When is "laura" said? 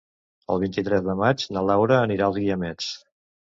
1.69-2.01